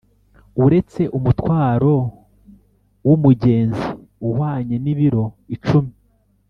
[0.65, 1.93] uretse umutwaro
[3.07, 3.85] wu mugenzi
[4.27, 5.23] uhwanye nibiro
[5.55, 5.93] icumi